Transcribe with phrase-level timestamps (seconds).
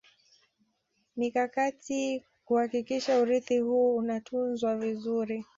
[1.15, 5.45] Mikakati kuhakikisha urithi huu unatunzwa vizuri